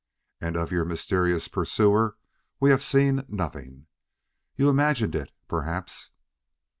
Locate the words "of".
0.57-0.71